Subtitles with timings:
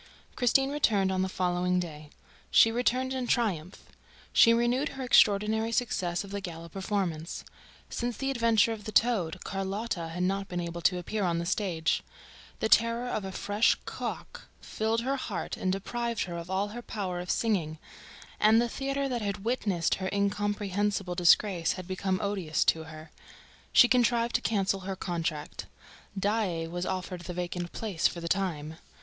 [0.35, 2.09] Christine returned on the following day.
[2.49, 3.83] She returned in triumph.
[4.33, 7.43] She renewed her extraordinary success of the gala performance.
[7.87, 11.45] Since the adventure of the "toad," Carlotta had not been able to appear on the
[11.45, 12.01] stage.
[12.61, 16.69] The terror of a fresh "co ack" filled her heart and deprived her of all
[16.69, 17.77] her power of singing;
[18.39, 23.11] and the theater that had witnessed her incomprehensible disgrace had become odious to her.
[23.71, 25.67] She contrived to cancel her contract.
[26.19, 28.77] Daae was offered the vacant place for the time.